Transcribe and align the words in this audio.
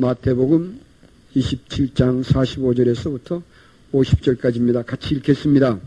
마태복음 0.00 0.80
27장 1.36 2.24
45절에서부터 2.24 3.42
50절까지입니다. 3.92 4.86
같이 4.86 5.14
읽겠습니다. 5.16 5.78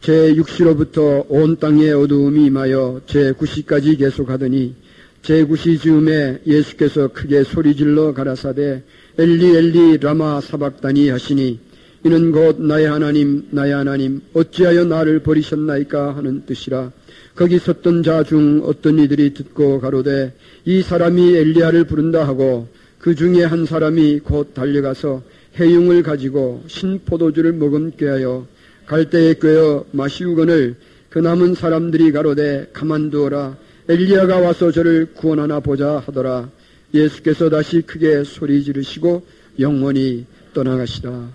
제 0.00 0.34
6시로부터 0.34 1.24
온 1.28 1.56
땅에 1.56 1.92
어두움이 1.92 2.46
임하여 2.46 3.02
제 3.06 3.32
9시까지 3.34 3.98
계속하더니 3.98 4.74
제 5.22 5.44
9시 5.44 5.80
즈음에 5.80 6.40
예수께서 6.44 7.06
크게 7.08 7.44
소리질러 7.44 8.14
가라사대 8.14 8.82
엘리 9.16 9.56
엘리 9.56 9.98
라마 9.98 10.40
사박다니 10.40 11.10
하시니 11.10 11.60
이는 12.04 12.32
곧 12.32 12.60
나의 12.60 12.86
하나님 12.86 13.46
나의 13.52 13.72
하나님 13.74 14.22
어찌하여 14.34 14.86
나를 14.86 15.20
버리셨나이까 15.20 16.16
하는 16.16 16.44
뜻이라 16.46 16.90
거기 17.36 17.60
섰던 17.60 18.02
자 18.02 18.24
중 18.24 18.62
어떤 18.64 18.98
이들이 18.98 19.34
듣고 19.34 19.80
가로되 19.80 20.34
이 20.64 20.82
사람이 20.82 21.36
엘리야를 21.36 21.84
부른다 21.84 22.26
하고 22.26 22.66
그 23.06 23.14
중에 23.14 23.44
한 23.44 23.66
사람이 23.66 24.18
곧 24.24 24.52
달려가서 24.52 25.22
해융을 25.60 26.02
가지고 26.02 26.64
신포도주를 26.66 27.52
머금게 27.52 28.04
하여 28.04 28.48
갈대에 28.86 29.34
꿰어 29.34 29.86
마시우거늘 29.92 30.74
그 31.08 31.20
남은 31.20 31.54
사람들이 31.54 32.10
가로되 32.10 32.70
가만두어라. 32.72 33.58
엘리야가 33.88 34.38
와서 34.40 34.72
저를 34.72 35.14
구원하나 35.14 35.60
보자 35.60 35.98
하더라. 36.00 36.50
예수께서 36.92 37.48
다시 37.48 37.80
크게 37.82 38.24
소리 38.24 38.64
지르시고 38.64 39.24
영원히 39.60 40.26
떠나가시다. 40.52 41.30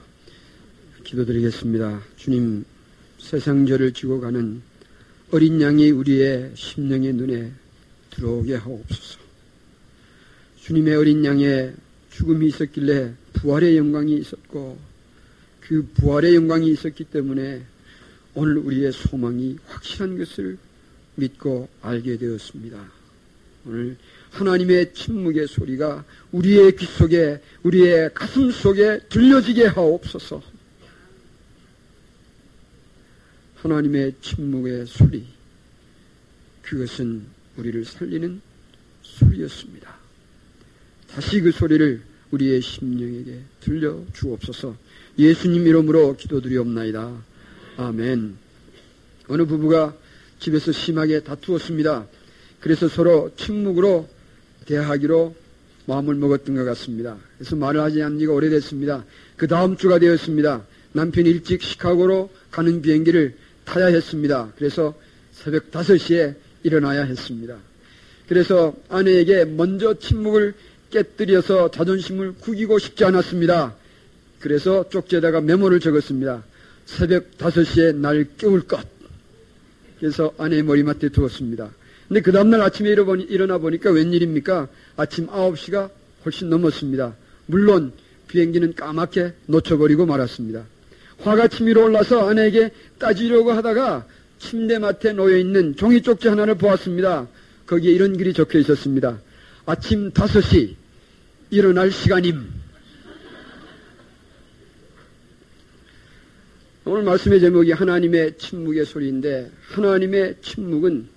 기도드리겠습니다. 1.05 2.01
주님 2.17 2.65
세상죄를 3.17 3.93
지고 3.93 4.19
가는 4.19 4.61
어린 5.31 5.61
양이 5.61 5.89
우리의 5.89 6.51
심령의 6.53 7.13
눈에 7.13 7.49
들어오게 8.09 8.55
하옵소서 8.55 9.20
주님의 10.71 10.95
어린 10.95 11.25
양의 11.25 11.73
죽음이 12.11 12.47
있었길래 12.47 13.13
부활의 13.33 13.75
영광이 13.75 14.15
있었고 14.15 14.79
그 15.59 15.85
부활의 15.95 16.33
영광이 16.35 16.71
있었기 16.71 17.03
때문에 17.03 17.61
오늘 18.35 18.57
우리의 18.57 18.93
소망이 18.93 19.57
확실한 19.67 20.17
것을 20.17 20.57
믿고 21.15 21.67
알게 21.81 22.17
되었습니다. 22.17 22.89
오늘 23.65 23.97
하나님의 24.29 24.93
침묵의 24.93 25.47
소리가 25.47 26.05
우리의 26.31 26.77
귀 26.77 26.85
속에 26.85 27.41
우리의 27.63 28.13
가슴 28.13 28.49
속에 28.49 28.99
들려지게 29.09 29.65
하옵소서. 29.65 30.41
하나님의 33.55 34.15
침묵의 34.21 34.85
소리 34.85 35.27
그것은 36.61 37.25
우리를 37.57 37.83
살리는 37.83 38.39
소리였습니다. 39.01 40.00
다시 41.13 41.41
그 41.41 41.51
소리를 41.51 42.01
우리의 42.31 42.61
심령에게 42.61 43.39
들려 43.59 43.99
주옵소서. 44.13 44.75
예수님 45.19 45.67
이름으로 45.67 46.15
기도드리옵나이다. 46.15 47.23
아멘. 47.77 48.37
어느 49.27 49.45
부부가 49.45 49.93
집에서 50.39 50.71
심하게 50.71 51.19
다투었습니다. 51.19 52.07
그래서 52.61 52.87
서로 52.87 53.31
침묵으로 53.35 54.07
대하기로 54.65 55.35
마음을 55.85 56.15
먹었던 56.15 56.55
것 56.55 56.63
같습니다. 56.63 57.17
그래서 57.37 57.57
말을 57.57 57.81
하지 57.81 58.01
않은 58.01 58.19
지가 58.19 58.31
오래됐습니다. 58.31 59.03
그 59.35 59.47
다음 59.47 59.75
주가 59.75 59.99
되었습니다. 59.99 60.65
남편이 60.93 61.29
일찍 61.29 61.61
시카고로 61.61 62.29
가는 62.51 62.81
비행기를 62.81 63.35
타야 63.65 63.87
했습니다. 63.87 64.53
그래서 64.55 64.97
새벽 65.33 65.71
5시에 65.71 66.35
일어나야 66.63 67.03
했습니다. 67.03 67.57
그래서 68.27 68.73
아내에게 68.87 69.43
먼저 69.43 69.93
침묵을 69.99 70.53
깨뜨려서 70.91 71.71
자존심을 71.71 72.33
구기고 72.33 72.77
싶지 72.77 73.03
않았습니다. 73.05 73.75
그래서 74.39 74.87
쪽지에다가 74.89 75.41
메모를 75.41 75.79
적었습니다. 75.79 76.43
새벽 76.85 77.37
5시에 77.37 77.95
날 77.95 78.27
깨울 78.37 78.61
것. 78.61 78.85
그래서 79.99 80.33
아내의 80.37 80.63
머리맡에 80.63 81.09
두었습니다. 81.09 81.69
근데 82.07 82.21
그 82.21 82.31
다음날 82.31 82.61
아침에 82.61 82.89
일어나 82.89 83.57
보니까 83.57 83.91
웬일입니까? 83.91 84.67
아침 84.97 85.27
9시가 85.27 85.89
훨씬 86.25 86.49
넘었습니다. 86.49 87.15
물론 87.45 87.93
비행기는 88.27 88.73
까맣게 88.73 89.33
놓쳐버리고 89.45 90.05
말았습니다. 90.05 90.63
화가 91.19 91.47
치밀어 91.47 91.83
올라서 91.85 92.29
아내에게 92.29 92.71
따지려고 92.97 93.51
하다가 93.51 94.05
침대맡에 94.39 95.13
놓여있는 95.13 95.75
종이 95.75 96.01
쪽지 96.01 96.27
하나를 96.27 96.55
보았습니다. 96.55 97.27
거기에 97.67 97.91
이런 97.91 98.17
글이 98.17 98.33
적혀 98.33 98.59
있었습니다. 98.59 99.19
아침 99.65 100.11
5시 100.11 100.80
일어날 101.51 101.91
시간임. 101.91 102.47
오늘 106.85 107.03
말씀의 107.03 107.41
제목이 107.41 107.73
하나님의 107.73 108.37
침묵의 108.37 108.85
소리인데 108.85 109.51
하나님의 109.67 110.35
침묵은 110.41 111.07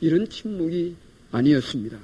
이런 0.00 0.28
침묵이 0.28 0.96
아니었습니다. 1.30 1.96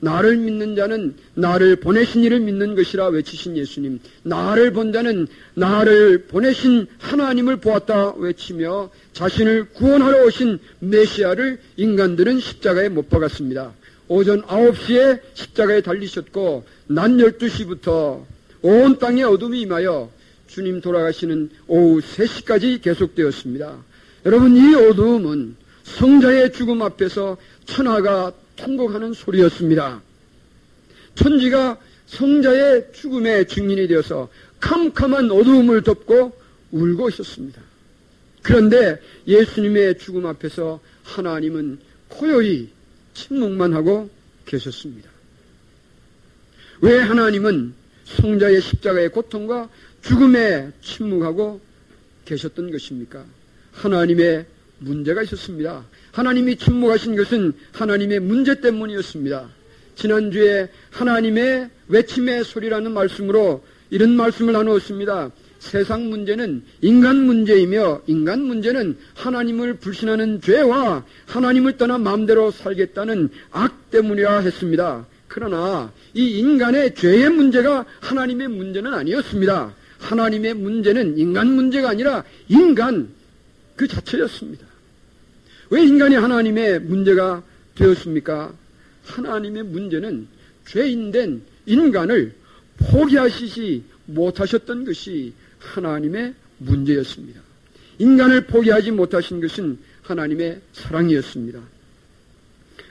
나를 0.00 0.38
믿는 0.38 0.74
자는 0.74 1.16
나를 1.34 1.76
보내신 1.76 2.24
이를 2.24 2.40
믿는 2.40 2.76
것이라 2.76 3.08
외치신 3.08 3.58
예수님. 3.58 4.00
나를 4.22 4.72
본 4.72 4.94
자는 4.94 5.26
나를 5.52 6.26
보내신 6.26 6.86
하나님을 6.98 7.58
보았다 7.58 8.14
외치며 8.14 8.90
자신을 9.12 9.66
구원하러 9.74 10.24
오신 10.24 10.58
메시아를 10.78 11.60
인간들은 11.76 12.40
십자가에 12.40 12.88
못 12.88 13.10
박았습니다. 13.10 13.74
오전 14.08 14.42
9시에 14.42 15.20
십자가에 15.34 15.80
달리셨고 15.80 16.64
낮 16.86 17.08
12시부터 17.10 18.24
온 18.62 18.98
땅에 18.98 19.22
어둠이 19.22 19.62
임하여 19.62 20.10
주님 20.46 20.80
돌아가시는 20.80 21.50
오후 21.66 22.00
3시까지 22.00 22.82
계속되었습니다. 22.82 23.76
여러분 24.26 24.56
이 24.56 24.74
어두움은 24.74 25.56
성자의 25.84 26.52
죽음 26.52 26.82
앞에서 26.82 27.36
천하가 27.66 28.32
통곡하는 28.56 29.12
소리였습니다. 29.12 30.02
천지가 31.14 31.78
성자의 32.06 32.92
죽음의 32.92 33.48
증인이 33.48 33.88
되어서 33.88 34.28
캄캄한 34.60 35.30
어두움을 35.30 35.82
덮고 35.82 36.32
울고 36.70 37.08
있었습니다. 37.10 37.60
그런데 38.42 39.00
예수님의 39.26 39.98
죽음 39.98 40.26
앞에서 40.26 40.80
하나님은 41.02 41.78
고요히 42.08 42.70
침묵만 43.14 43.72
하고 43.72 44.10
계셨습니다. 44.44 45.13
왜 46.84 46.98
하나님은 46.98 47.72
성자의 48.04 48.60
십자가의 48.60 49.08
고통과 49.08 49.70
죽음에 50.02 50.70
침묵하고 50.82 51.58
계셨던 52.26 52.70
것입니까? 52.70 53.24
하나님의 53.72 54.44
문제가 54.80 55.22
있었습니다. 55.22 55.82
하나님이 56.12 56.56
침묵하신 56.56 57.16
것은 57.16 57.54
하나님의 57.72 58.20
문제 58.20 58.60
때문이었습니다. 58.60 59.48
지난주에 59.94 60.68
하나님의 60.90 61.70
외침의 61.88 62.44
소리라는 62.44 62.92
말씀으로 62.92 63.64
이런 63.88 64.10
말씀을 64.10 64.52
나누었습니다. 64.52 65.30
세상 65.60 66.10
문제는 66.10 66.64
인간 66.82 67.16
문제이며 67.24 68.02
인간 68.08 68.42
문제는 68.42 68.98
하나님을 69.14 69.76
불신하는 69.76 70.42
죄와 70.42 71.06
하나님을 71.28 71.78
떠나 71.78 71.96
마음대로 71.96 72.50
살겠다는 72.50 73.30
악 73.52 73.90
때문이라 73.90 74.40
했습니다. 74.40 75.06
그러나 75.28 75.92
이 76.12 76.38
인간의 76.38 76.94
죄의 76.94 77.30
문제가 77.30 77.84
하나님의 78.00 78.48
문제는 78.48 78.92
아니었습니다. 78.94 79.74
하나님의 79.98 80.54
문제는 80.54 81.18
인간 81.18 81.48
문제가 81.54 81.90
아니라 81.90 82.24
인간 82.48 83.08
그 83.76 83.88
자체였습니다. 83.88 84.66
왜 85.70 85.82
인간이 85.82 86.14
하나님의 86.14 86.80
문제가 86.80 87.42
되었습니까? 87.74 88.54
하나님의 89.04 89.64
문제는 89.64 90.28
죄인된 90.66 91.42
인간을 91.66 92.34
포기하시지 92.76 93.84
못하셨던 94.06 94.84
것이 94.84 95.32
하나님의 95.58 96.34
문제였습니다. 96.58 97.40
인간을 97.98 98.46
포기하지 98.46 98.90
못하신 98.90 99.40
것은 99.40 99.78
하나님의 100.02 100.60
사랑이었습니다. 100.72 101.60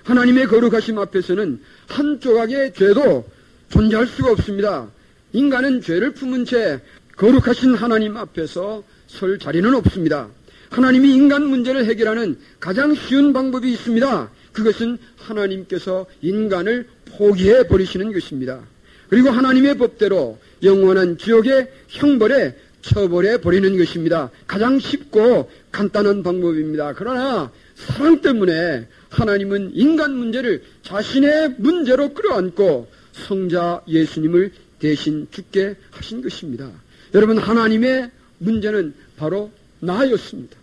하나님의 0.04 0.48
거룩하심 0.48 1.00
앞에서는 1.00 1.60
한 1.88 2.20
조각의 2.20 2.74
죄도 2.74 3.26
존재할 3.70 4.06
수가 4.08 4.32
없습니다. 4.32 4.90
인간은 5.32 5.82
죄를 5.82 6.12
품은 6.12 6.46
채 6.46 6.80
거룩하신 7.16 7.76
하나님 7.76 8.18
앞에서 8.18 8.84
설 9.08 9.40
자리는 9.40 9.74
없습니다. 9.76 10.30
하나님이 10.70 11.14
인간 11.14 11.46
문제를 11.46 11.86
해결하는 11.86 12.38
가장 12.60 12.96
쉬운 12.96 13.32
방법이 13.32 13.72
있습니다. 13.72 14.32
그것은 14.52 14.98
하나님께서 15.18 16.06
인간을 16.22 16.88
포기해 17.18 17.68
버리시는 17.68 18.12
것입니다. 18.12 18.62
그리고 19.10 19.30
하나님의 19.30 19.78
법대로 19.78 20.40
영원한 20.64 21.18
지옥의 21.18 21.70
형벌에 21.88 22.56
처벌해 22.82 23.38
버리는 23.38 23.78
것입니다. 23.78 24.30
가장 24.46 24.80
쉽고 24.80 25.50
간단한 25.72 26.24
방법입니다. 26.24 26.94
그러나 26.94 27.52
사랑 27.76 28.22
때문에 28.22 28.88
하나님은 29.14 29.72
인간 29.76 30.16
문제를 30.16 30.64
자신의 30.82 31.56
문제로 31.60 32.14
끌어안고 32.14 32.90
성자 33.12 33.84
예수님을 33.88 34.52
대신 34.80 35.28
죽게 35.32 35.76
하신 35.92 36.22
것입니다. 36.22 36.70
여러분 37.14 37.38
하나님의 37.38 38.10
문제는 38.40 38.94
바로 39.16 39.52
나였습니다. 39.80 40.58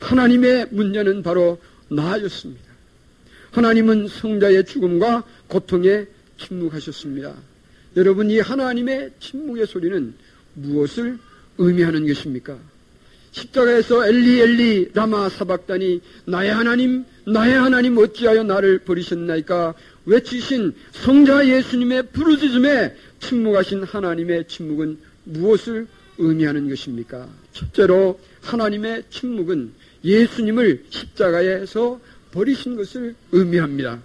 하나님의 0.00 0.68
문제는 0.70 1.22
바로 1.22 1.58
나였습니다. 1.88 2.62
하나님은 3.50 4.08
성자의 4.08 4.64
죽음과 4.64 5.24
고통에 5.48 6.06
침묵하셨습니다. 6.38 7.34
여러분 7.96 8.30
이 8.30 8.38
하나님의 8.38 9.10
침묵의 9.20 9.66
소리는 9.66 10.14
무엇을 10.54 11.18
의미하는 11.58 12.06
것입니까? 12.06 12.58
십자가에서 13.32 14.06
엘리 14.06 14.40
엘리 14.40 14.90
라마 14.94 15.28
사박단이 15.28 16.00
나의 16.26 16.52
하나님 16.52 17.04
나의 17.32 17.54
하나님 17.54 17.98
어찌하여 17.98 18.42
나를 18.44 18.78
버리셨나이까 18.80 19.74
외치신 20.06 20.74
성자 20.92 21.46
예수님의 21.48 22.08
부르짖음에 22.12 22.96
침묵하신 23.20 23.84
하나님의 23.84 24.48
침묵은 24.48 24.98
무엇을 25.24 25.86
의미하는 26.18 26.68
것입니까? 26.68 27.28
첫째로 27.52 28.18
하나님의 28.42 29.04
침묵은 29.10 29.72
예수님을 30.04 30.84
십자가에서 30.88 32.00
버리신 32.32 32.76
것을 32.76 33.14
의미합니다. 33.32 34.00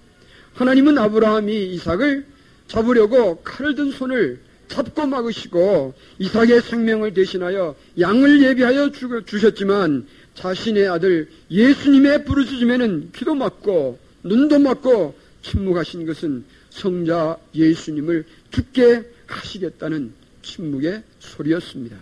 하나님은 0.53 0.97
아브라함이 0.97 1.73
이삭을 1.73 2.25
잡으려고 2.67 3.41
칼을 3.43 3.75
든 3.75 3.91
손을 3.91 4.39
잡고 4.67 5.05
막으시고 5.05 5.93
이삭의 6.19 6.61
생명을 6.61 7.13
대신하여 7.13 7.75
양을 7.99 8.41
예비하여 8.41 8.91
주셨지만 9.25 10.07
자신의 10.35 10.88
아들 10.88 11.30
예수님의 11.51 12.25
부르짖음에는 12.25 13.12
귀도 13.15 13.35
막고 13.35 14.00
눈도 14.24 14.59
막고 14.59 15.15
침묵하신 15.41 16.06
것은 16.06 16.44
성자 16.69 17.38
예수님을 17.53 18.25
죽게 18.51 19.03
하시겠다는 19.27 20.13
침묵의 20.41 21.03
소리였습니다. 21.19 21.97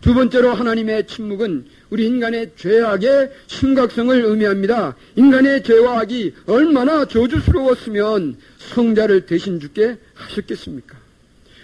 두 0.00 0.12
번째로 0.12 0.52
하나님의 0.52 1.06
침묵은 1.06 1.64
우리 1.88 2.06
인간의 2.06 2.52
죄악의 2.56 3.30
심각성을 3.46 4.24
의미합니다. 4.24 4.96
인간의 5.16 5.62
죄와 5.62 6.00
악이 6.00 6.34
얼마나 6.46 7.06
저주스러웠으면 7.06 8.36
성자를 8.58 9.26
대신 9.26 9.60
죽게 9.60 9.96
하셨겠습니까? 10.12 10.98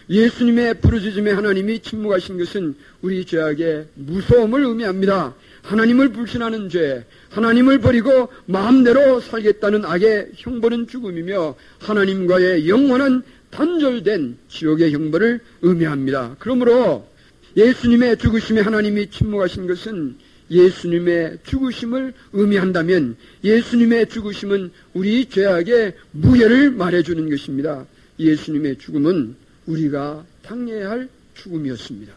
예수님의 0.09 0.81
부르짖음에 0.81 1.33
하나님이 1.33 1.81
침묵하신 1.81 2.39
것은 2.39 2.77
우리 3.03 3.25
죄악의 3.25 3.89
무서움을 3.95 4.65
의미합니다. 4.65 5.35
하나님을 5.63 6.11
불신하는 6.11 6.69
죄, 6.69 7.05
하나님을 7.31 7.79
버리고 7.79 8.29
마음대로 8.47 9.21
살겠다는 9.21 9.85
악의 9.85 10.33
형벌은 10.37 10.87
죽음이며 10.89 11.55
하나님과의 11.81 12.69
영원한 12.69 13.23
단절된 13.51 14.39
지옥의 14.49 14.93
형벌을 14.93 15.41
의미합니다. 15.63 16.37
그러므로 16.39 17.09
예수님의 17.57 18.19
죽으심에 18.19 18.61
하나님이 18.61 19.11
침묵하신 19.11 19.67
것은 19.67 20.17
예수님의 20.51 21.39
죽으심을 21.45 22.13
의미한다면 22.33 23.17
예수님의 23.45 24.09
죽으심은 24.09 24.71
우리 24.95 25.27
죄악의 25.27 25.95
무해를 26.13 26.71
말해주는 26.73 27.31
것입니다. 27.31 27.87
예수님의 28.19 28.79
죽음은 28.79 29.37
우리가 29.67 30.25
당해야 30.43 30.91
할 30.91 31.09
죽음이었습니다. 31.35 32.13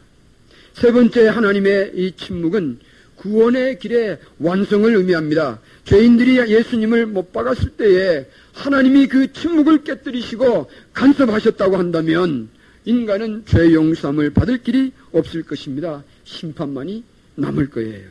세 0.73 0.91
번째 0.91 1.27
하나님의 1.27 1.91
이 1.95 2.11
침묵은 2.17 2.79
구원의 3.23 3.79
길의 3.79 4.19
완성을 4.39 4.93
의미합니다. 4.93 5.61
죄인들이 5.85 6.37
예수님을 6.51 7.05
못 7.05 7.31
박았을 7.31 7.69
때에 7.69 8.25
하나님이 8.51 9.07
그 9.07 9.31
침묵을 9.31 9.85
깨뜨리시고 9.85 10.69
간섭하셨다고 10.91 11.77
한다면 11.77 12.49
인간은 12.83 13.43
죄 13.45 13.73
용서함을 13.73 14.31
받을 14.31 14.61
길이 14.61 14.91
없을 15.13 15.43
것입니다. 15.43 16.03
심판만이 16.25 17.05
남을 17.35 17.69
거예요. 17.69 18.09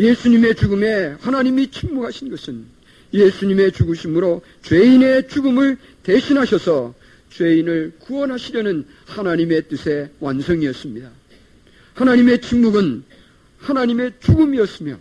예수님의 0.00 0.56
죽음에 0.56 1.14
하나님이 1.20 1.70
침묵하신 1.70 2.28
것은 2.30 2.64
예수님의 3.14 3.70
죽으심으로 3.70 4.42
죄인의 4.62 5.28
죽음을 5.28 5.76
대신하셔서 6.02 6.94
죄인을 7.30 7.92
구원하시려는 8.00 8.86
하나님의 9.06 9.68
뜻의 9.68 10.08
완성이었습니다. 10.18 11.08
하나님의 11.94 12.40
침묵은 12.40 13.04
하나님의 13.62 14.12
죽음이었으며 14.20 14.98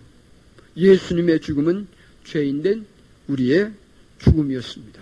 예수님의 0.78 1.42
죽음은 1.42 1.88
죄인된 2.24 2.86
우리의 3.28 3.72
죽음이었습니다. 4.20 5.02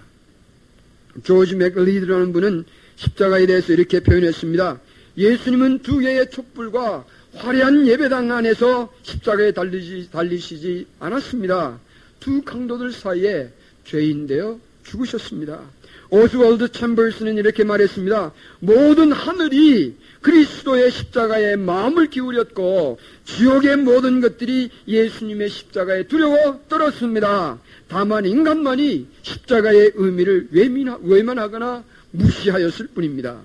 조지 1.23 1.55
맥리드라는 1.55 2.31
분은 2.33 2.65
십자가에 2.95 3.45
대해서 3.45 3.73
이렇게 3.73 3.99
표현했습니다. 3.99 4.79
예수님은 5.17 5.79
두 5.79 5.99
개의 5.99 6.29
촛불과 6.31 7.05
화려한 7.35 7.85
예배당 7.87 8.31
안에서 8.31 8.93
십자가에 9.03 9.51
달리시, 9.51 10.09
달리시지 10.11 10.87
않았습니다. 10.99 11.79
두 12.19 12.41
강도들 12.41 12.91
사이에 12.91 13.51
죄인 13.83 14.27
되어 14.27 14.59
죽으셨습니다. 14.83 15.61
오스월드 16.09 16.71
챔버스는 16.71 17.37
이렇게 17.37 17.63
말했습니다. 17.63 18.31
모든 18.59 19.11
하늘이 19.11 19.95
그리스도의 20.21 20.91
십자가에 20.91 21.55
마음을 21.55 22.07
기울였고 22.07 22.99
지옥의 23.25 23.77
모든 23.77 24.19
것들이 24.19 24.69
예수님의 24.87 25.49
십자가에 25.49 26.03
두려워 26.03 26.59
떨었습니다. 26.67 27.59
다만 27.87 28.25
인간만이 28.25 29.07
십자가의 29.21 29.91
의미를 29.95 30.47
외면하거나 30.51 31.83
무시하였을 32.11 32.87
뿐입니다. 32.87 33.39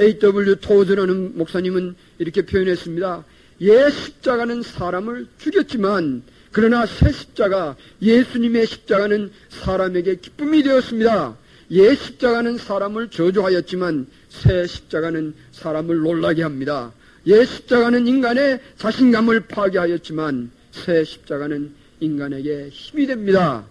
A.W. 0.00 0.56
토즈라는 0.56 1.36
목사님은 1.36 1.96
이렇게 2.18 2.42
표현했습니다. 2.42 3.24
예 3.62 3.90
십자가는 3.90 4.62
사람을 4.62 5.26
죽였지만 5.38 6.22
그러나 6.52 6.86
새 6.86 7.10
십자가 7.10 7.76
예수님의 8.00 8.66
십자가는 8.66 9.30
사람에게 9.48 10.16
기쁨이 10.16 10.62
되었습니다. 10.62 11.36
예 11.70 11.94
십자가는 11.94 12.56
사람을 12.56 13.10
저주하였지만 13.10 14.06
새 14.30 14.66
십자가는 14.66 15.34
사람을 15.52 15.98
놀라게 15.98 16.42
합니다. 16.42 16.92
예 17.26 17.44
십자가는 17.44 18.06
인간의 18.06 18.60
자신감을 18.78 19.40
파괴하였지만 19.48 20.50
새 20.72 21.04
십자가는 21.04 21.70
인간에게 22.00 22.68
힘이 22.70 23.06
됩니다. 23.06 23.66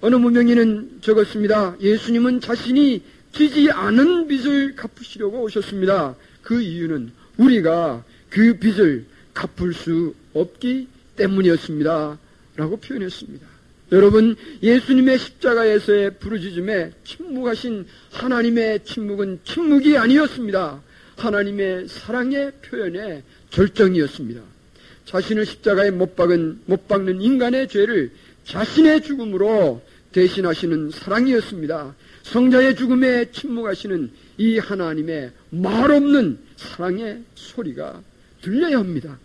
어느 0.00 0.14
무명인은 0.14 1.00
적었습니다. 1.00 1.76
예수님은 1.80 2.40
자신이 2.40 3.02
지지 3.32 3.70
않은 3.70 4.28
빚을 4.28 4.76
갚으시려고 4.76 5.42
오셨습니다. 5.42 6.14
그 6.42 6.60
이유는 6.60 7.12
우리가 7.36 8.04
그 8.28 8.54
빚을 8.58 9.04
갚을 9.34 9.74
수 9.74 10.14
없기 10.32 10.88
때문이었습니다. 11.16 12.18
라고 12.56 12.76
표현했습니다. 12.76 13.49
여러분, 13.92 14.36
예수님의 14.62 15.18
십자가에서의 15.18 16.18
부르짖음에 16.18 16.92
침묵하신 17.04 17.86
하나님의 18.12 18.84
침묵은 18.84 19.40
침묵이 19.44 19.96
아니었습니다. 19.96 20.80
하나님의 21.16 21.88
사랑의 21.88 22.52
표현의 22.62 23.22
절정이었습니다. 23.50 24.40
자신을 25.06 25.44
십자가에 25.44 25.90
못 25.90 26.14
박은, 26.14 26.60
못 26.66 26.86
박는 26.86 27.20
인간의 27.20 27.66
죄를 27.66 28.12
자신의 28.44 29.02
죽음으로 29.02 29.82
대신하시는 30.12 30.90
사랑이었습니다. 30.90 31.94
성자의 32.22 32.76
죽음에 32.76 33.30
침묵하시는 33.32 34.10
이 34.38 34.58
하나님의 34.58 35.32
말없는 35.50 36.38
사랑의 36.56 37.22
소리가 37.34 38.02
들려야 38.40 38.78
합니다. 38.78 39.18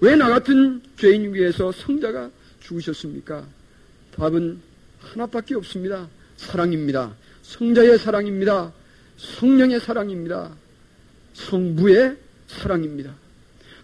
왜 0.00 0.14
나 0.16 0.28
같은 0.28 0.80
죄인 0.96 1.34
위해서 1.34 1.70
성자가 1.72 2.30
죽으셨습니까? 2.60 3.46
답은 4.18 4.60
하나밖에 5.00 5.54
없습니다. 5.54 6.08
사랑입니다. 6.36 7.14
성자의 7.42 7.98
사랑입니다. 7.98 8.72
성령의 9.16 9.80
사랑입니다. 9.80 10.50
성부의 11.34 12.16
사랑입니다. 12.48 13.14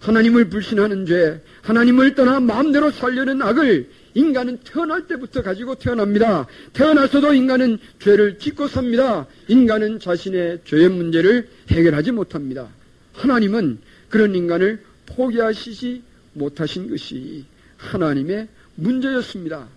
하나님을 0.00 0.50
불신하는 0.50 1.07
죄, 1.07 1.41
하나님을 1.62 2.14
떠나 2.14 2.38
마음대로 2.41 2.91
살려는 2.91 3.41
악을 3.41 3.88
인간은 4.14 4.59
태어날 4.59 5.07
때부터 5.07 5.43
가지고 5.43 5.76
태어납니다. 5.76 6.47
태어나서도 6.73 7.33
인간은 7.33 7.79
죄를 8.00 8.38
짓고 8.38 8.69
삽니다. 8.69 9.26
인간은 9.49 9.99
자신의 10.00 10.61
죄의 10.67 10.91
문제를 10.91 11.49
해결하지 11.71 12.12
못합니다. 12.12 12.69
하나님은 13.14 13.79
그런 14.11 14.35
인간을 14.35 14.85
포기하시지 15.07 16.03
못하신 16.35 16.91
것이 16.91 17.45
하나님의 17.79 18.49
문제였습니다. 18.75 19.69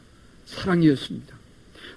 사랑이었습니다. 0.48 1.38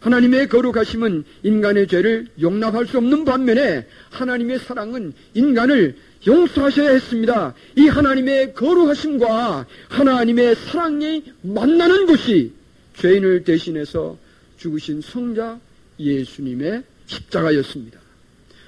하나님의 0.01 0.49
거룩하심은 0.49 1.25
인간의 1.43 1.87
죄를 1.87 2.27
용납할 2.41 2.87
수 2.87 2.99
없는 2.99 3.25
반면에 3.25 3.87
하나님의 4.11 4.59
사랑은 4.61 5.13
인간을 5.35 5.97
용서하셔야 6.27 6.91
했습니다. 6.91 7.55
이 7.77 7.89
하나님의 7.89 8.55
거룩하심과 8.55 9.67
하나님의 9.89 10.57
사랑이 10.57 11.25
만나는 11.43 12.07
곳이 12.07 12.53
죄인을 12.97 13.45
대신해서 13.45 14.19
죽으신 14.59 15.01
성자 15.01 15.59
예수님의 15.99 16.83
십자가였습니다. 17.07 18.01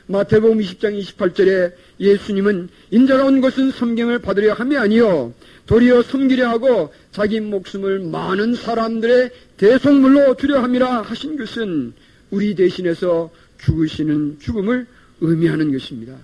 마태복음 0.06 0.58
20장 0.58 1.00
28절에 1.00 1.72
예수님은 2.00 2.68
인자가 2.90 3.24
온 3.24 3.40
것은 3.40 3.70
섬경을 3.70 4.18
받으려 4.18 4.52
함이 4.52 4.76
아니요 4.76 5.32
도리어 5.66 6.02
섬기려 6.02 6.48
하고 6.48 6.92
자기 7.12 7.40
목숨을 7.40 8.00
많은 8.00 8.54
사람들의 8.54 9.30
대속물로 9.56 10.36
주려 10.36 10.60
함이라 10.62 11.02
하신 11.02 11.36
것은 11.36 11.92
우리 12.30 12.54
대신해서 12.54 13.30
죽으시는 13.58 14.38
죽음을 14.40 14.86
의미하는 15.20 15.72
것입니다. 15.72 16.16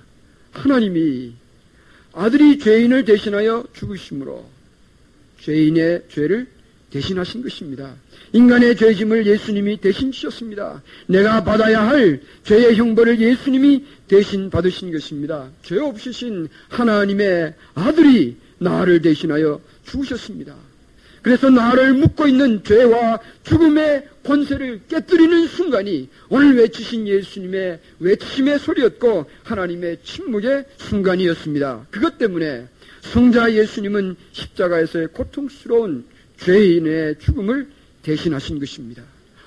하나님이 0.52 1.34
아들이 2.12 2.58
죄인을 2.58 3.04
대신하여 3.04 3.64
죽으심으로 3.74 4.44
죄인의 5.40 6.04
죄를 6.10 6.48
대신하신 6.90 7.42
것입니다. 7.42 7.94
인간의 8.32 8.76
죄짐을 8.76 9.26
예수님이 9.26 9.78
대신 9.80 10.10
지셨습니다. 10.10 10.82
내가 11.06 11.44
받아야 11.44 11.86
할 11.86 12.20
죄의 12.44 12.76
형벌을 12.76 13.20
예수님이 13.20 13.84
대신 14.08 14.50
받으신 14.50 14.90
것입니다. 14.90 15.50
죄 15.62 15.78
없으신 15.78 16.48
하나님의 16.68 17.54
아들이 17.74 18.36
나를 18.58 19.02
대신하여 19.02 19.60
죽으셨습니다. 19.86 20.54
그래서 21.22 21.50
나를 21.50 21.94
묶고 21.94 22.26
있는 22.28 22.62
죄와 22.62 23.20
죽음의 23.42 24.08
권세를 24.24 24.82
깨뜨리는 24.88 25.46
순간이 25.48 26.08
오늘 26.28 26.56
외치신 26.56 27.08
예수님의 27.08 27.80
외치심의 27.98 28.58
소리였고 28.58 29.26
하나님의 29.42 29.98
침묵의 30.04 30.64
순간이었습니다. 30.76 31.86
그것 31.90 32.18
때문에 32.18 32.66
성자 33.00 33.52
예수님은 33.52 34.16
십자가에서의 34.32 35.08
고통스러운 35.08 36.04
죄인의 36.38 37.18
죽음을 37.18 37.68
대신하신 38.02 38.58
것입니다. 38.58 39.02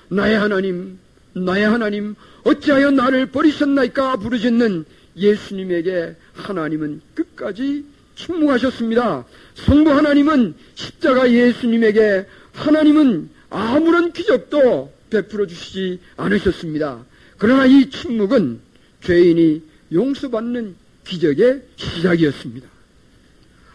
나의 0.08 0.38
하나님, 0.38 0.98
나의 1.32 1.64
하나님, 1.64 2.14
어찌하여 2.44 2.90
나를 2.90 3.26
버리셨나이까 3.26 4.16
부르짖는 4.16 4.84
예수님에게 5.16 6.16
하나님은 6.34 7.00
끝까지 7.14 7.84
침묵하셨습니다. 8.16 9.24
성부 9.54 9.90
하나님은 9.90 10.54
십자가 10.74 11.30
예수님에게 11.30 12.26
하나님은 12.52 13.30
아무런 13.50 14.12
기적도 14.12 14.92
베풀어 15.10 15.46
주시지 15.46 16.00
않으셨습니다. 16.16 17.04
그러나 17.38 17.66
이 17.66 17.90
침묵은 17.90 18.60
죄인이 19.02 19.62
용서받는 19.92 20.76
기적의 21.04 21.62
시작이었습니다. 21.76 22.68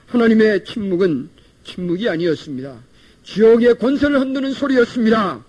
하나님의 0.08 0.66
침묵은 0.66 1.30
침묵이 1.64 2.08
아니었습니다. 2.10 2.80
지옥의 3.24 3.78
권세를 3.78 4.20
흔드는 4.20 4.54
소리였습니다. 4.54 5.44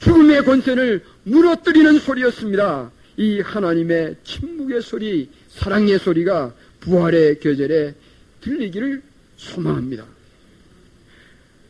죽음의 0.00 0.44
권세를 0.44 1.04
무너뜨리는 1.24 1.98
소리였습니다. 1.98 2.90
이 3.16 3.40
하나님의 3.40 4.16
침묵의 4.24 4.82
소리, 4.82 5.28
사랑의 5.48 5.98
소리가 5.98 6.54
부활의 6.80 7.38
계절에 7.38 7.94
들리기를 8.40 9.02
소망합니다. 9.36 10.06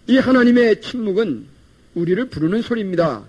이 0.07 0.17
하나님의 0.17 0.81
침묵은 0.81 1.47
우리를 1.95 2.25
부르는 2.27 2.63
소리입니다. 2.63 3.25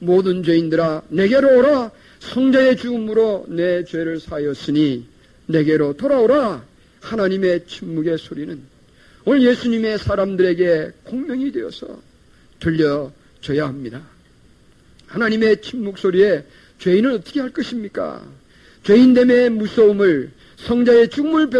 모든 0.00 0.42
죄인들아 0.42 1.02
내게로 1.08 1.58
오라 1.58 1.90
성자의 2.20 2.76
죽음으로 2.76 3.46
내 3.48 3.84
죄를 3.84 4.20
사하였으니 4.20 5.06
내게로 5.46 5.96
돌아오라 5.96 6.64
하나님의 7.00 7.66
침묵의 7.66 8.18
소리는 8.18 8.60
오늘 9.24 9.42
예수님의 9.42 9.98
사람들에게 9.98 10.92
공명이 11.04 11.52
되어서 11.52 12.00
들려줘야 12.60 13.66
합니다. 13.66 14.02
하나님의 15.06 15.62
침묵 15.62 15.98
소리에 15.98 16.44
죄인은 16.78 17.14
어떻게 17.14 17.40
할 17.40 17.50
것입니까? 17.50 18.26
죄인됨의 18.84 19.50
무서움을 19.50 20.30
성자의 20.56 21.10
죽음을 21.10 21.50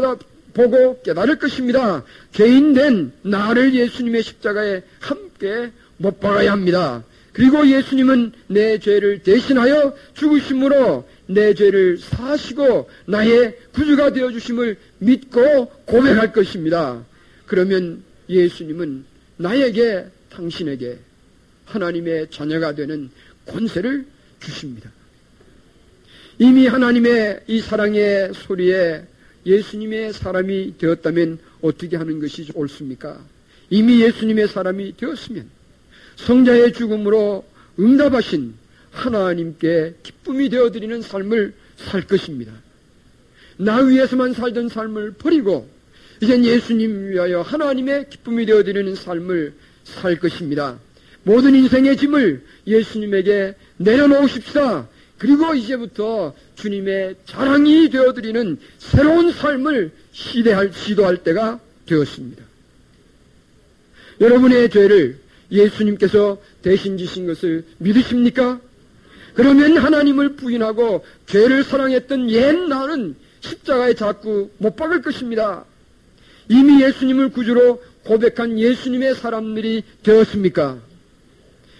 보고 0.54 1.00
깨달을 1.02 1.38
것입니다. 1.38 2.04
죄인된 2.32 3.12
나를 3.22 3.74
예수님의 3.74 4.22
십자가에 4.22 4.82
함께 5.00 5.70
못 5.96 6.20
박아야 6.20 6.52
합니다. 6.52 7.04
그리고 7.32 7.68
예수님은 7.68 8.32
내 8.48 8.78
죄를 8.78 9.22
대신하여 9.22 9.94
죽으심으로 10.14 11.08
내 11.26 11.54
죄를 11.54 11.98
사시고 11.98 12.90
나의 13.06 13.56
구주가 13.72 14.12
되어 14.12 14.32
주심을 14.32 14.76
믿고 14.98 15.66
고백할 15.84 16.32
것입니다. 16.32 17.04
그러면 17.46 18.02
예수님은 18.28 19.04
나에게 19.36 20.06
당신에게 20.30 20.98
하나님의 21.66 22.28
자녀가 22.30 22.74
되는 22.74 23.10
권세를 23.46 24.06
주십니다. 24.40 24.90
이미 26.38 26.66
하나님의 26.66 27.40
이 27.46 27.60
사랑의 27.60 28.32
소리에 28.34 29.04
예수님의 29.46 30.12
사람이 30.12 30.74
되었다면 30.78 31.38
어떻게 31.62 31.96
하는 31.96 32.20
것이 32.20 32.48
옳습니까? 32.54 33.18
이미 33.70 34.02
예수님의 34.02 34.48
사람이 34.48 34.96
되었으면 34.96 35.48
성자의 36.16 36.72
죽음으로 36.72 37.44
응답하신 37.78 38.54
하나님께 38.90 39.94
기쁨이 40.02 40.48
되어드리는 40.48 41.02
삶을 41.02 41.54
살 41.76 42.06
것입니다. 42.06 42.52
나 43.56 43.78
위해서만 43.78 44.32
살던 44.32 44.68
삶을 44.68 45.12
버리고 45.12 45.68
이젠 46.20 46.44
예수님 46.44 47.10
위하여 47.10 47.42
하나님의 47.42 48.10
기쁨이 48.10 48.46
되어드리는 48.46 48.94
삶을 48.94 49.54
살 49.84 50.18
것입니다. 50.18 50.78
모든 51.22 51.54
인생의 51.54 51.96
짐을 51.96 52.44
예수님에게 52.66 53.54
내려놓으십시다. 53.76 54.88
그리고 55.18 55.52
이제부터 55.52 56.32
주님의 56.54 57.16
자랑이 57.26 57.90
되어드리는 57.90 58.58
새로운 58.78 59.32
삶을 59.32 59.90
시대할, 60.12 60.72
시도할 60.72 61.24
때가 61.24 61.60
되었습니다. 61.86 62.44
여러분의 64.20 64.70
죄를 64.70 65.18
예수님께서 65.50 66.38
대신 66.62 66.98
지신 66.98 67.26
것을 67.26 67.64
믿으십니까? 67.78 68.60
그러면 69.34 69.76
하나님을 69.76 70.36
부인하고 70.36 71.04
죄를 71.26 71.64
사랑했던 71.64 72.30
옛날은 72.30 73.16
십자가에 73.40 73.94
자꾸 73.94 74.50
못 74.58 74.76
박을 74.76 75.02
것입니다. 75.02 75.64
이미 76.48 76.82
예수님을 76.82 77.30
구주로 77.30 77.82
고백한 78.04 78.58
예수님의 78.58 79.14
사람들이 79.14 79.82
되었습니까? 80.02 80.87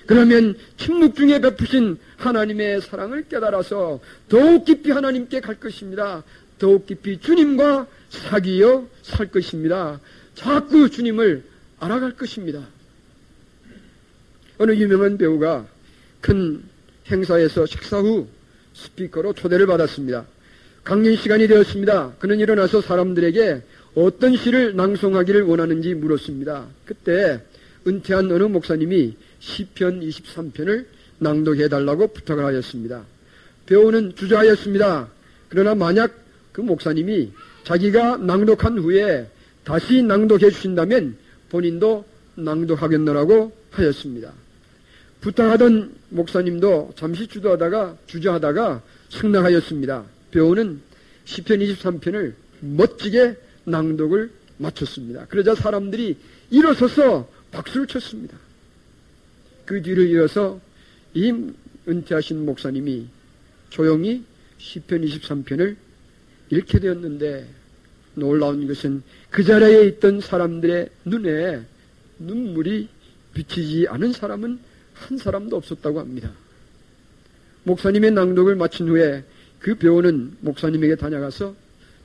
그러면 0.09 0.57
침묵 0.79 1.15
중에 1.15 1.39
베푸신 1.39 1.99
하나님의 2.17 2.81
사랑을 2.81 3.29
깨달아서 3.29 4.01
더욱 4.31 4.65
깊이 4.65 4.91
하나님께 4.91 5.41
갈 5.41 5.61
것입니다. 5.61 6.25
더욱 6.59 6.87
깊이 6.87 7.21
주님과 7.21 7.87
사귀어 8.09 8.89
살 9.03 9.31
것입니다. 9.31 10.01
자꾸 10.35 10.89
주님을 10.89 11.45
알아갈 11.79 12.13
것입니다. 12.13 12.67
어느 14.57 14.73
유명한 14.73 15.19
배우가 15.19 15.67
큰 16.23 16.63
행사에서 17.11 17.67
식사 17.67 17.99
후 17.99 18.27
스피커로 18.73 19.35
초대를 19.35 19.67
받았습니다. 19.67 20.25
강연 20.85 21.17
시간이 21.17 21.49
되었습니다. 21.49 22.15
그는 22.19 22.41
일어나서 22.41 22.81
사람들에게 22.81 23.63
어떤 23.95 24.39
시를 24.39 24.75
낭송하기를 24.75 25.43
원하는지 25.43 25.93
물었습니다. 25.93 26.67
그때 26.87 27.43
은퇴한 27.87 28.33
어느 28.33 28.45
목사님이 28.45 29.15
시편 29.41 30.01
23편을 30.01 30.87
낭독해 31.19 31.69
달라고 31.69 32.09
부탁을 32.09 32.45
하였습니다. 32.45 33.05
배우는 33.67 34.15
주저하였습니다. 34.15 35.09
그러나 35.49 35.75
만약 35.75 36.13
그 36.53 36.61
목사님이 36.61 37.33
자기가 37.65 38.19
낭독한 38.19 38.79
후에 38.79 39.29
다시 39.65 40.03
낭독해 40.03 40.51
주신다면 40.51 41.17
본인도 41.51 42.05
낭독하겠노라고 42.37 43.53
하였습니다. 43.71 44.33
부탁하던 45.21 45.95
목사님도 46.11 46.95
잠시 46.97 47.27
주저하다가 47.27 47.97
주저하다가 48.07 48.83
승낙하였습니다. 49.11 50.05
배우는 50.31 50.81
시편 51.25 51.59
23편을 51.59 52.33
멋지게 52.61 53.37
낭독을 53.65 54.31
마쳤습니다. 54.59 55.27
그러자 55.27 55.55
사람들이 55.55 56.17
일어서서 56.51 57.29
박수를 57.51 57.87
쳤습니다. 57.87 58.37
그 59.69 59.83
뒤를 59.83 60.09
이어서 60.09 60.59
이 61.13 61.31
은퇴하신 61.87 62.47
목사님이 62.47 63.07
조용히 63.69 64.25
시편 64.57 65.03
23편을 65.03 65.77
읽게 66.49 66.81
되었는데 66.81 67.47
놀라운 68.15 68.67
것은 68.67 69.03
그 69.29 69.45
자리에 69.45 69.85
있던 69.89 70.23
사람들의 70.23 70.89
눈에 71.05 71.67
눈물이 72.19 72.89
비치지 73.35 73.89
않은 73.91 74.15
사람은 74.15 74.59
한 74.95 75.19
사람도 75.19 75.55
없었다고 75.57 76.01
합니다. 76.01 76.33
목사님의 77.65 78.13
낭독을 78.13 78.57
마친 78.57 78.89
후에 78.89 79.23
그 79.59 79.75
배우는 79.75 80.39
목사님에게 80.41 80.97
다녀가서 80.97 81.55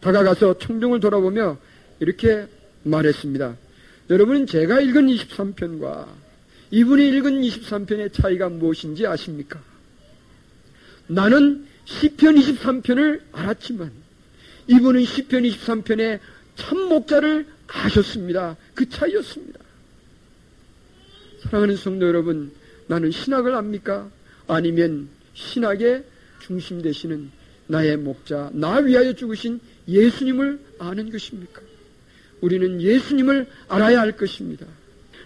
다가가서 0.02 0.58
청중을 0.58 1.00
돌아보며 1.00 1.58
이렇게 2.02 2.46
말했습니다. 2.84 3.56
여러분 4.10 4.46
제가 4.46 4.82
읽은 4.82 5.08
23편과 5.08 6.23
이분이 6.74 7.08
읽은 7.10 7.40
23편의 7.42 8.12
차이가 8.12 8.50
무엇인지 8.50 9.06
아십니까? 9.06 9.62
나는 11.06 11.68
시편 11.86 12.34
23편을 12.34 13.22
알았지만 13.32 13.92
이분은 14.66 15.06
시편 15.06 15.44
23편의 15.44 16.20
참목자를 16.56 17.46
아셨습니다. 17.68 18.58
그 18.74 18.90
차이였습니다. 18.90 19.60
사랑하는 21.44 21.76
성도 21.76 22.08
여러분, 22.08 22.52
나는 22.88 23.12
신학을 23.12 23.54
압니까? 23.54 24.10
아니면 24.48 25.10
신학의 25.36 26.04
중심 26.42 26.82
되시는 26.82 27.30
나의 27.68 27.98
목자, 27.98 28.50
나 28.52 28.78
위하여 28.78 29.14
죽으신 29.14 29.60
예수님을 29.88 30.60
아는 30.80 31.12
것입니까? 31.12 31.62
우리는 32.42 32.82
예수님을 32.82 33.48
알아야 33.68 34.00
할 34.00 34.18
것입니다. 34.18 34.66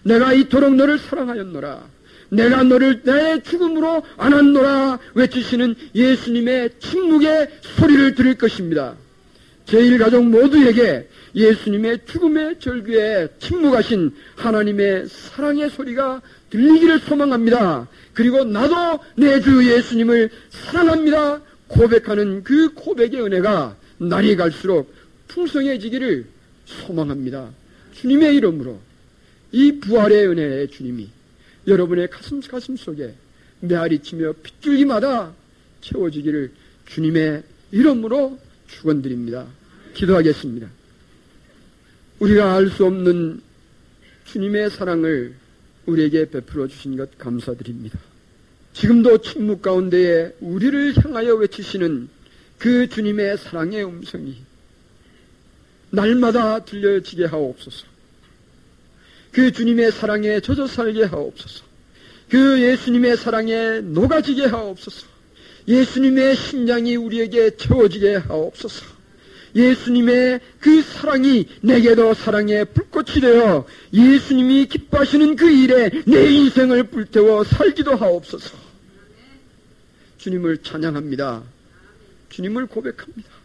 내가 0.02 0.32
이토록 0.32 0.74
너를 0.74 0.98
사랑하였노라. 0.98 1.98
내가 2.30 2.62
너를 2.62 3.02
내 3.04 3.42
죽음으로 3.42 4.02
안았노라 4.18 4.98
외치시는 5.14 5.74
예수님의 5.94 6.70
침묵의 6.78 7.48
소리를 7.62 8.14
들을 8.14 8.34
것입니다. 8.34 8.94
제1가족 9.66 10.28
모두에게 10.28 11.08
예수님의 11.34 12.00
죽음의 12.06 12.58
절규에 12.58 13.28
침묵하신 13.38 14.14
하나님의 14.36 15.06
사랑의 15.08 15.70
소리가 15.70 16.20
들리기를 16.50 17.00
소망합니다. 17.00 17.86
그리고 18.14 18.44
나도 18.44 18.98
내 19.16 19.40
주 19.40 19.64
예수님을 19.66 20.30
사랑합니다. 20.50 21.40
고백하는 21.68 22.42
그 22.44 22.72
고백의 22.74 23.20
은혜가 23.22 23.76
날이 23.98 24.36
갈수록 24.36 24.92
풍성해지기를 25.28 26.24
소망합니다. 26.64 27.50
주님의 27.92 28.36
이름으로 28.36 28.80
이 29.52 29.80
부활의 29.80 30.28
은혜의 30.28 30.68
주님이 30.68 31.08
여러분의 31.66 32.08
가슴 32.10 32.40
가슴 32.40 32.76
속에 32.76 33.14
메아리치며 33.60 34.34
핏줄기마다 34.42 35.32
채워지기를 35.80 36.52
주님의 36.86 37.42
이름으로 37.72 38.38
축원드립니다. 38.68 39.46
기도하겠습니다. 39.94 40.68
우리가 42.18 42.56
알 42.56 42.70
수 42.70 42.86
없는 42.86 43.40
주님의 44.26 44.70
사랑을 44.70 45.34
우리에게 45.86 46.30
베풀어 46.30 46.68
주신 46.68 46.96
것 46.96 47.16
감사드립니다. 47.16 47.98
지금도 48.74 49.18
침묵 49.18 49.62
가운데에 49.62 50.34
우리를 50.40 50.96
향하여 50.98 51.34
외치시는 51.34 52.08
그 52.58 52.88
주님의 52.88 53.38
사랑의 53.38 53.84
음성이 53.84 54.36
날마다 55.90 56.64
들려지게 56.64 57.24
하옵소서. 57.26 57.97
그 59.32 59.52
주님의 59.52 59.92
사랑에 59.92 60.40
젖어 60.40 60.66
살게 60.66 61.04
하옵소서. 61.04 61.64
그 62.28 62.60
예수님의 62.60 63.16
사랑에 63.16 63.80
녹아지게 63.80 64.46
하옵소서. 64.46 65.06
예수님의 65.66 66.36
심장이 66.36 66.96
우리에게 66.96 67.56
채워지게 67.56 68.16
하옵소서. 68.16 68.98
예수님의 69.54 70.40
그 70.60 70.82
사랑이 70.82 71.46
내게도 71.62 72.14
사랑의 72.14 72.66
불꽃이 72.66 73.20
되어 73.20 73.66
예수님이 73.92 74.66
기뻐하시는 74.66 75.36
그 75.36 75.50
일에 75.50 75.90
내 76.06 76.30
인생을 76.30 76.84
불태워 76.84 77.44
살기도 77.44 77.96
하옵소서. 77.96 78.56
주님을 80.18 80.58
찬양합니다. 80.58 81.42
주님을 82.28 82.66
고백합니다. 82.66 83.37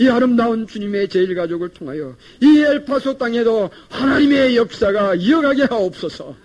이 0.00 0.08
아름다운 0.08 0.66
주님의 0.66 1.08
제일 1.08 1.34
가족을 1.34 1.68
통하여 1.70 2.16
이 2.40 2.60
엘파소 2.60 3.18
땅에도 3.18 3.70
하나님의 3.88 4.56
역사가 4.56 5.16
이어가게 5.16 5.64
하옵소서. 5.64 6.36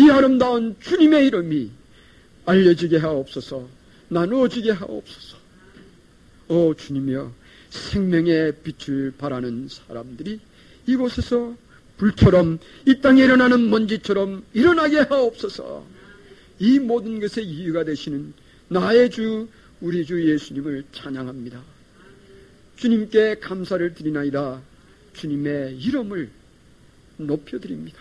이 0.00 0.10
아름다운 0.10 0.76
주님의 0.80 1.26
이름이 1.26 1.70
알려지게 2.46 2.98
하옵소서. 2.98 3.68
나누어지게 4.08 4.72
하옵소서. 4.72 5.36
오 6.48 6.74
주님이여 6.74 7.32
생명의 7.70 8.54
빛을 8.62 9.14
바라는 9.16 9.68
사람들이 9.68 10.40
이곳에서 10.86 11.56
불처럼 11.96 12.58
이 12.86 13.00
땅에 13.00 13.22
일어나는 13.24 13.70
먼지처럼 13.70 14.44
일어나게 14.52 14.98
하옵소서. 14.98 15.84
이 16.58 16.78
모든 16.78 17.20
것의 17.20 17.46
이유가 17.46 17.84
되시는 17.84 18.32
나의 18.68 19.10
주 19.10 19.48
우리 19.80 20.04
주 20.04 20.30
예수님을 20.30 20.84
찬양합니다. 20.92 21.73
주님께 22.76 23.36
감사를 23.36 23.94
드리나이다. 23.94 24.60
주님의 25.14 25.78
이름을 25.78 26.30
높여드립니다. 27.16 27.98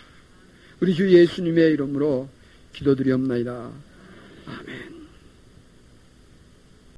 우리 0.79 0.95
주 0.95 1.09
예수님의 1.11 1.73
이름으로 1.73 2.29
기도드리옵나이다. 2.73 3.71
아멘. 4.47 5.02